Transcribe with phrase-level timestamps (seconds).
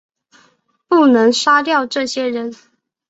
[0.87, 2.51] 不能杀掉这些人